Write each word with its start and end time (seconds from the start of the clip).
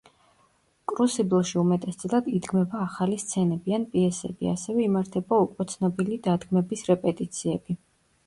კრუსიბლში 0.91 1.57
უმეტესწილად 1.63 2.29
იდგმება 2.37 2.79
ახალი 2.85 3.19
სცენები 3.23 3.75
ან 3.77 3.85
პიესები, 3.91 4.49
ასევე 4.53 4.85
იმართება 4.87 5.41
უკვე 5.45 5.67
ცნობილი 5.75 6.17
დადგმების 6.29 6.85
რეპეტიციები. 6.91 7.77